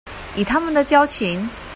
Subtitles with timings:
[0.35, 1.47] 以他們的交情